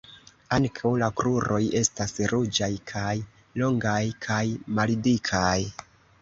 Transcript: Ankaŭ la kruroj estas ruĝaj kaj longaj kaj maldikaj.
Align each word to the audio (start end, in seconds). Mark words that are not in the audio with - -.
Ankaŭ 0.55 0.91
la 1.01 1.09
kruroj 1.19 1.59
estas 1.81 2.15
ruĝaj 2.31 2.71
kaj 2.93 3.13
longaj 3.65 3.99
kaj 4.27 4.41
maldikaj. 4.81 5.55